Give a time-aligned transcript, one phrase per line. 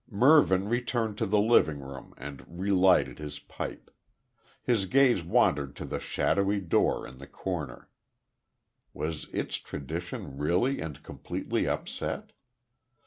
[0.09, 3.91] Mervyn returned to the living room and re lighted his pipe.
[4.63, 7.87] His gaze wandered to the shadowy door in the corner.
[8.95, 12.31] Was its tradition really and completely upset?